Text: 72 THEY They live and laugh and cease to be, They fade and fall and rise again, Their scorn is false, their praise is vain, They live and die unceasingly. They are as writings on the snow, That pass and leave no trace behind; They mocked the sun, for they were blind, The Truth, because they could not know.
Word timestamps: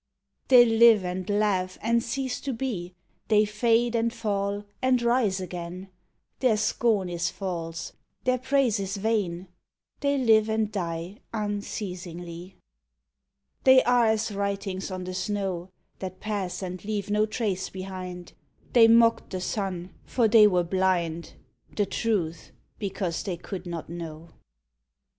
72 0.49 0.49
THEY 0.49 0.69
They 0.69 0.79
live 0.79 1.05
and 1.05 1.29
laugh 1.29 1.77
and 1.79 2.01
cease 2.01 2.41
to 2.41 2.53
be, 2.53 2.95
They 3.27 3.45
fade 3.45 3.93
and 3.93 4.11
fall 4.11 4.65
and 4.81 4.99
rise 4.99 5.39
again, 5.39 5.89
Their 6.39 6.57
scorn 6.57 7.07
is 7.07 7.29
false, 7.29 7.93
their 8.23 8.39
praise 8.39 8.79
is 8.79 8.97
vain, 8.97 9.47
They 9.99 10.17
live 10.17 10.49
and 10.49 10.71
die 10.71 11.17
unceasingly. 11.33 12.55
They 13.63 13.83
are 13.83 14.07
as 14.07 14.31
writings 14.31 14.89
on 14.89 15.03
the 15.03 15.13
snow, 15.13 15.69
That 15.99 16.19
pass 16.19 16.63
and 16.63 16.83
leave 16.83 17.11
no 17.11 17.27
trace 17.27 17.69
behind; 17.69 18.33
They 18.73 18.87
mocked 18.87 19.29
the 19.29 19.39
sun, 19.39 19.93
for 20.03 20.27
they 20.27 20.47
were 20.47 20.63
blind, 20.63 21.35
The 21.75 21.85
Truth, 21.85 22.53
because 22.79 23.21
they 23.21 23.37
could 23.37 23.67
not 23.67 23.87
know. 23.87 24.29